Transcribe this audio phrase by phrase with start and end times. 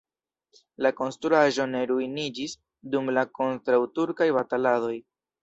[0.85, 2.57] La konstruaĵo ne ruiniĝis
[2.95, 4.97] dum la kontraŭturkaj bataladoj.